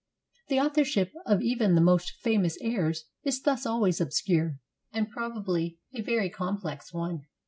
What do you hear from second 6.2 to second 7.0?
complex